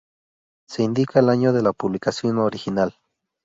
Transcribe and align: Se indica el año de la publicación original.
Se 0.67 0.81
indica 0.81 1.19
el 1.19 1.29
año 1.29 1.53
de 1.53 1.61
la 1.61 1.73
publicación 1.73 2.39
original. 2.39 2.95